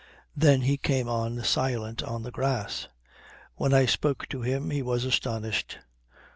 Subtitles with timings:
[0.35, 2.87] Then he came on silent on the grass.
[3.57, 5.77] When I spoke to him he was astonished.